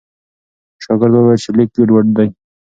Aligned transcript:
شاګرد 0.83 1.13
وویل 1.15 1.39
چې 1.43 1.49
لیک 1.57 1.69
ګډوډ 1.75 2.05
دی. 2.17 2.27